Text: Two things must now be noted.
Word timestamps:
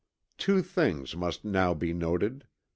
Two 0.39 0.63
things 0.63 1.15
must 1.15 1.45
now 1.45 1.75
be 1.75 1.93
noted. 1.93 2.45